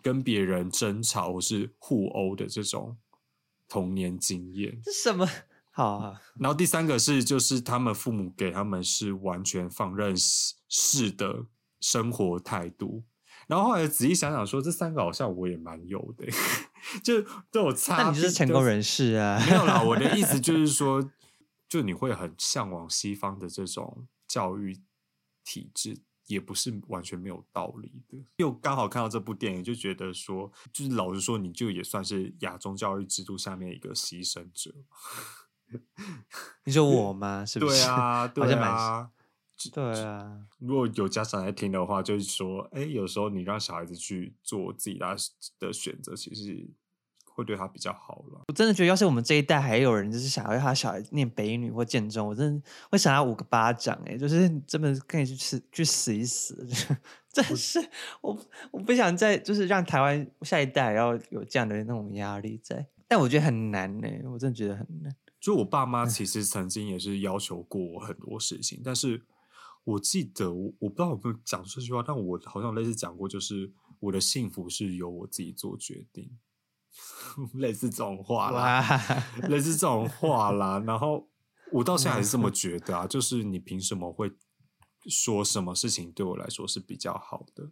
[0.01, 2.97] 跟别人争吵或是互殴的这种。
[3.67, 5.27] 童年经验这什么
[5.71, 6.21] 好啊？
[6.39, 11.47] 然后第三个是，就是他们父母给他们是完全放任式的
[11.81, 13.03] 生活态度。
[13.47, 16.27] 然后后来仔细想想，说这三个好像我也蛮有的，
[17.03, 18.03] 就都有差。
[18.03, 19.43] 那你是成功人士啊？
[19.49, 21.11] 没有啦， 我的意思就是说，
[21.67, 24.79] 就你会很向往西方的这种教育
[25.43, 25.97] 体制。
[26.27, 34.73] 也不是完全没有道理的，又刚好看到这部电影，就觉得说，就是老实说，你就也算是亚中教育制度下面一个牺牲者。
[36.65, 37.45] 你说我吗？
[37.45, 37.83] 是不是？
[37.83, 39.09] 对啊，对啊，
[39.73, 40.45] 对啊。
[40.59, 45.15] 如果有家长在听的话，就是说，哎，有时候你让小孩子去做自己的
[45.59, 46.69] 的选择，其实。
[47.35, 48.41] 会对他比较好了。
[48.47, 54.17] 我真的觉得，要是我们这一代还有人就是想要他小孩念北女或建中，我真的会想要五个巴掌哎！
[54.17, 56.65] 就是真的可以去死去死一死，
[57.31, 57.79] 真是
[58.21, 58.39] 我
[58.71, 62.87] 我不想再就是让台湾下一代要有这样的那种压力在。
[63.07, 65.13] 但我觉得很难呢，我真的觉得很难。
[65.39, 69.21] 就我爸妈其实曾经也是要求过我很多事情，但是
[69.83, 76.31] 我记得我我不知道有没有讲这句话，但我好像类似讲过，就是我的幸福是由我自己做决定。
[77.55, 78.81] 类似这种话啦，
[79.49, 80.79] 类似这种话啦。
[80.85, 81.29] 然后
[81.71, 84.31] 我到现在还是这么觉得啊，就是你凭什么会
[85.07, 87.69] 说什么事情对我来说是比较好的？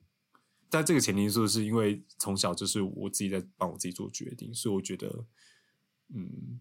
[0.69, 5.25] 但这个前提是，是因为从小就是我自己在帮我自己做决定，所以我觉得，
[6.13, 6.59] 嗯，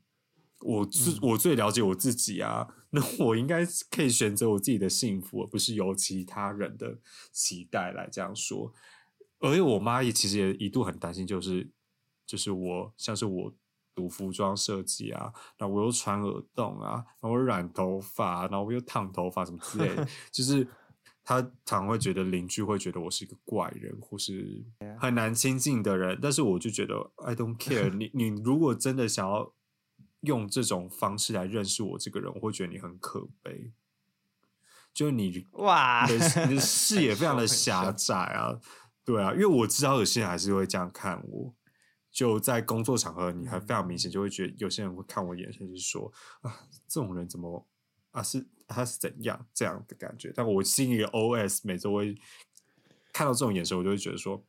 [0.60, 6.98] 我最我最了解我自己啊， 那我应该可以选择我自己的幸福，而不是由其他人的
[7.32, 8.72] 期待来这样说。
[9.40, 11.72] 而且我妈也其实也一度很担心，就是。
[12.26, 13.52] 就是我，像是我
[13.94, 20.06] 读服装设计啊，然后我又穿耳洞啊，然后我染头发，然后我又烫头发，什么之类的。
[20.32, 20.66] 就是
[21.24, 24.64] 他常会觉得邻居会觉得我是一个怪人，或是
[24.98, 26.18] 很难亲近的人。
[26.22, 27.92] 但是我就觉得，I don't care。
[27.94, 29.52] 你你如果真的想要
[30.22, 33.72] 用这种方式来认识我这个人，我会觉得你很可悲。
[34.94, 38.58] 就是你哇，你的视野非常的狭窄啊，
[39.04, 41.54] 对啊，因为我知道有些人还是会这样看我。
[42.12, 47.66] 就在工作场合，你还非常明显就会觉得有些人会看我眼神，就是说啊，这种人怎么
[48.10, 50.30] 啊是他是怎样这样的感觉？
[50.34, 52.14] 但我心里的 OS 每周会
[53.12, 54.44] 看到这种眼神，我就会觉得说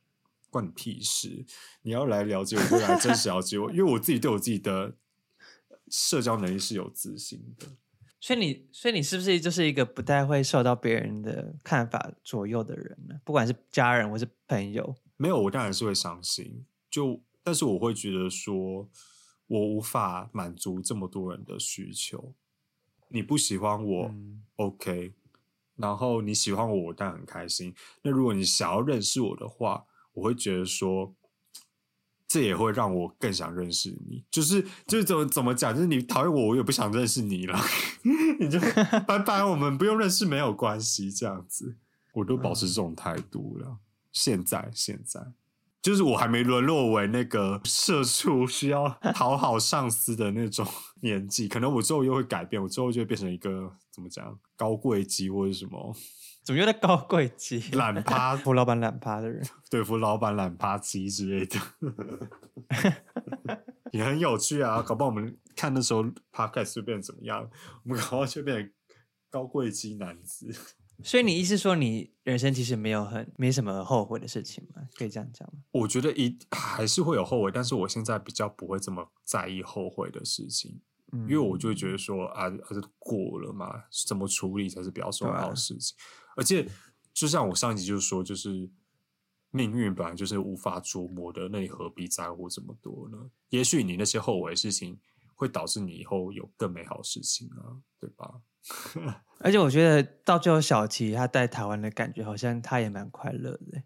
[0.50, 1.46] 关你屁事！
[1.82, 4.96] 你要来了解我，就来真实了解我， 因为我自己对我自己的
[5.90, 7.68] 社交能力是有自信的。
[8.20, 13.20] 所以你，所以你是不是就是一个不太会受到别人的看法左右的人呢？
[13.26, 16.66] 不管是家人或是朋友，没有，我当然是会伤心。
[16.90, 18.90] 就但是我会觉得说，
[19.48, 22.34] 我无法满足这么多人的需求。
[23.10, 24.16] 你不喜欢我
[24.56, 25.14] ，OK，
[25.76, 27.76] 然后你喜欢我，我当然很开心。
[28.02, 31.14] 那如果你想要认识我的话，我会觉得说，
[32.28, 34.24] 这也会让我更想认识你。
[34.32, 37.60] 就是就是怎么怎么讲，就是你讨厌我，我也不想认识你了，
[38.40, 38.60] 你就
[39.06, 41.78] 拜拜，我们不用认识，没有关系，这样子，
[42.14, 43.78] 我都保持这种态度了。
[44.12, 45.34] 现在，现在。
[45.84, 50.66] 就是我还没沦落为那个社畜需要讨好上司的那种
[51.02, 55.94] 年纪，可能我之后又会改变，我之后就会变成一个怎么讲高贵鸡或者什么？
[56.44, 57.60] 怎么又在高贵鸡？
[57.74, 61.60] 懒趴 扶老板懒趴的人， 对付老板懒趴鸡之类的，
[63.92, 64.82] 也很有趣啊！
[64.82, 67.50] 搞不好我们看那时候 podcast 会变怎么样？
[67.84, 68.72] 我们搞不好就变成
[69.30, 70.54] 高贵鸡男子。
[71.04, 74.82] 所以你意思说你人生其实没有很没什么后悔的事情吗？
[74.96, 75.62] 可以这样讲吗？
[75.72, 80.82] 我觉得一还是会有后悔，但是我现在比较不会这么在意后悔的事情，
[81.12, 85.96] 嗯因为我就会觉得说啊，啊这过了嘛，怎么处理才是比较重要的事情。
[86.36, 86.68] 而且
[87.14, 88.70] 就像我上一集就说，就是
[89.52, 93.30] 命运本来就是无法琢磨的，那你何必在乎这么多呢？
[93.50, 95.00] 也许你那些后悔的事情
[95.36, 98.42] 会导致你以后有更美好的事情啊，对吧？
[99.40, 103.84] 而且我觉得到最后，小琪他在台湾的感觉好像他也蛮快乐的欸，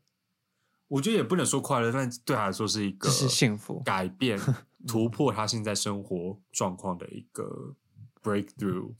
[0.89, 4.39] 我觉得也不能说快乐，但对他来说是一个是幸福改变、
[4.87, 7.75] 突破他现在生活状况的一个
[8.21, 8.93] breakthrough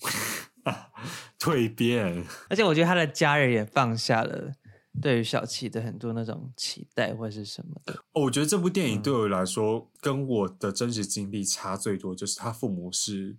[1.40, 2.26] 蜕变。
[2.50, 4.52] 而且我觉得他的家人也放下了
[5.00, 7.94] 对于小琪的很多那种期待或是什么的。
[8.14, 13.38] 哦我觉得这部电影嗯对我来说，跟我的真实经历差最多，就是他父母是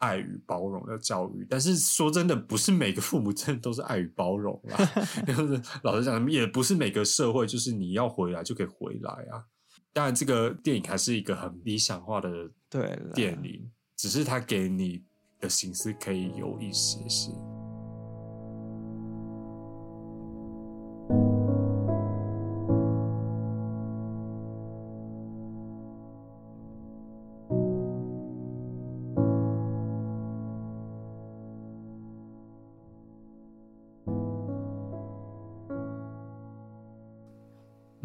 [0.00, 1.46] 爱与包容的教育。
[1.48, 4.76] 但是说真的，不是每个父母真的都是爱与包容啦。
[5.26, 9.46] 就是老实讲，也不是每个社会就是你要回来就可以回来啊。
[9.92, 12.28] 当然，这个电影还是一个很理想化的
[12.68, 15.02] 对，电影，只是它给你
[15.40, 17.32] 的形式可以有一些些。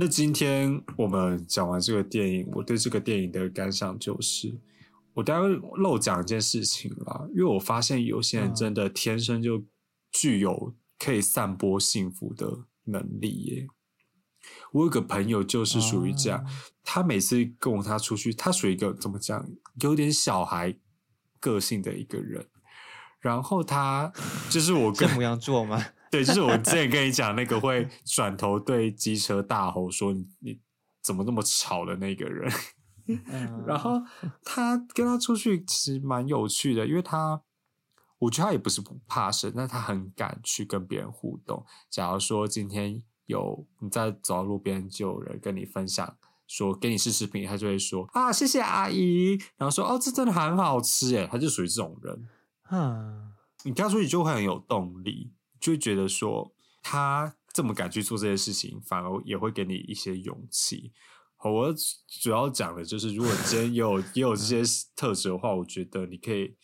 [0.05, 4.55] 那今天我们讲完这个电影，我对这个电影的感想就是，
[5.15, 9.63] 我待会漏讲一件事情啦，因为我发现有些人真的天生就
[10.11, 13.67] 具有可以散播幸福的能力耶。
[14.73, 16.45] 我有个朋友就是属于这样，哦
[16.83, 19.43] 他每次跟我他出去，他属于一个怎么讲，
[19.81, 20.77] 有点小孩
[21.39, 22.45] 个性的一个人。
[23.19, 24.13] 然后他
[24.51, 25.83] 就是我跟是母羊座吗？
[26.15, 30.59] 对，就是我之前跟你讲那个会转头对机车大吼说你你
[31.03, 32.51] 怎么那么吵的那个人。
[33.07, 34.01] 嗯 然后
[34.43, 37.41] 他跟他出去其实蛮有趣的，因为他
[38.17, 41.65] 我觉得他也不是不怕生，但他很敢去跟别人互动。
[41.89, 46.17] 假如说今天有你在走到路边，就有人跟你分享。
[46.47, 52.29] 说给你试食品，他就会说啊，谢谢阿姨，然后说哦，这真的很好吃诶，他就属于这种人。
[52.69, 55.33] 嗯，你跟他说，你就会很有动力，
[55.73, 56.53] 就觉得说
[56.83, 60.93] 他这么敢去做这些事情，反而也会给你一些勇气。
[61.37, 61.73] 好我
[62.21, 64.61] 主要讲的就是，如果你今天也有 也有这些
[64.95, 66.55] 特质的话，我觉得你可以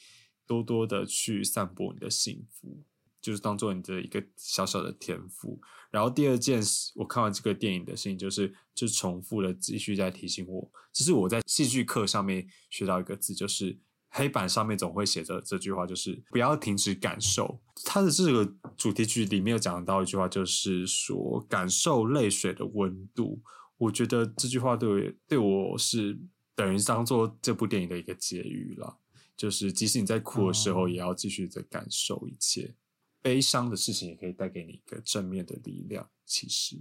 [0.46, 2.84] 多多的去散播你的幸福，
[3.20, 5.60] 就是当做你的一个小小的天赋。
[5.90, 13.80] 然后第二件事，我看完这个电影的事情，就是就重复的继续在提醒我，这是我在戏剧课上面学到一个字，就是
[14.14, 17.60] 黑板上面总会写着这句话，就是不要停止感受。
[17.86, 23.42] 它的这个主题曲里面有讲到一句话，就是说感受泪水的温度。
[23.78, 26.20] 我觉得这句话对我对我是
[26.54, 28.98] 等于当做这部电影的一个结语了，
[29.36, 32.76] 就是即使你在哭的时候，哦也要继续的感受一切。
[33.22, 36.10] 悲伤的事情也可以带给你一个正面的力量。
[36.26, 36.76] 其实，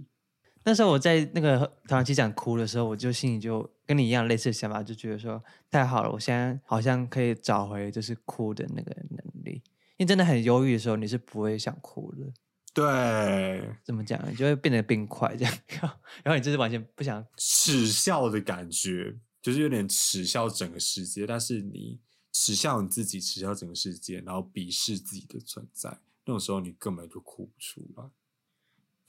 [0.63, 1.57] 那时候我在那个
[1.87, 9.61] 团长机长哭的时候，我就心里就跟你一样类似的想法，就觉得说太好了，我现在好像可以找回就是哭的那个能力。
[9.97, 12.31] 因为真的很忧郁的时候，你是不会想哭的。
[12.73, 14.17] 对怎么讲？
[14.31, 15.53] 你就会变得冰块这样，
[16.23, 17.25] 然后你就是完全不想。
[17.35, 21.99] 耻笑的感觉，就是有点耻笑整个世界，但是你
[22.31, 25.89] 耻笑你自己，耻笑整个世界，然后鄙视自己的存在，
[26.25, 28.03] 那种时候你根本就哭不出来，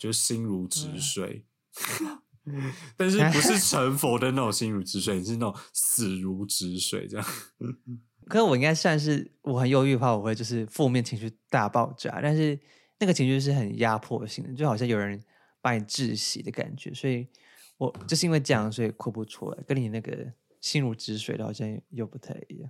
[0.03, 1.45] 就是心如止水。
[2.97, 7.27] 但是不是成佛的那种心如止水，你是那种死如止水这样。
[8.27, 12.59] 可是我应该算是我很忧郁的话，我会就是负面情绪大爆炸，但是
[12.99, 15.23] 那个情绪是很压迫性的，就好像有人
[15.61, 17.29] 把你窒息的感觉，所以
[17.77, 22.69] 我就是因为这样，所以哭不出来，跟你那个心如止水的好像又不太一样。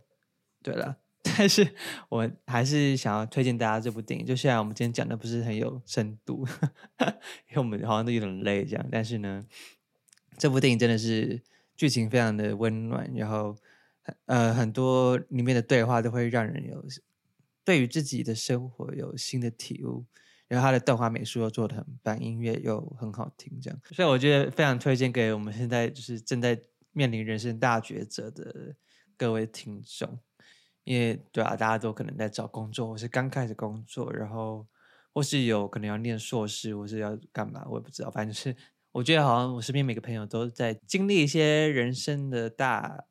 [0.63, 1.75] 对了，但是
[2.09, 6.47] 我还是想要推荐大家这部电影，就虽然我们今天讲的不是很有深度，
[7.49, 9.45] 因为我们好像都有点累这样，但是呢，
[10.37, 11.41] 这部电影真的是
[11.77, 13.57] 剧情非常的温暖，然后
[14.27, 16.85] 呃很多里面的对话都会让人有
[17.65, 20.05] 对于自己的生活有新的体悟。
[20.49, 26.61] 然后它的动画美术又做的很棒，音乐又很好听，这样，所以我觉得非常推荐给我们现在就是正在
[26.93, 28.77] 面临人生大抉择的
[29.17, 30.19] 各位听众。
[30.85, 34.67] 因为对啊，大家都可能在找工作，或是刚开始工作，然后
[35.13, 38.11] 或是有可能要念硕士，或是要干嘛，我也不知道。
[38.11, 38.55] 反正就是
[38.93, 43.05] 我觉得好像我身边每个朋友都在经历一些人生的大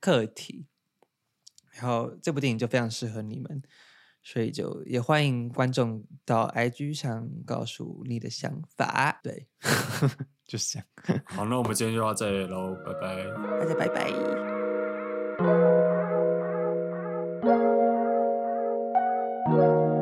[0.00, 0.66] 课题，
[1.72, 3.62] 然后这部电影就非常适合你们。
[4.20, 9.20] 所以就也欢迎观众到 IG 上告诉你的想法。
[9.22, 9.48] 对，
[10.44, 10.86] 就是这样。
[11.24, 13.24] 好，那我们今天就到这里喽，拜拜。
[13.58, 14.12] 大家拜拜。
[17.48, 17.62] thank
[19.48, 19.97] you.